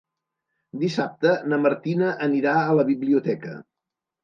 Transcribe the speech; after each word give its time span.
Dissabte 0.83 1.35
na 1.51 1.59
Martina 1.67 2.15
anirà 2.31 2.57
a 2.65 2.75
la 2.81 2.89
biblioteca. 2.91 3.57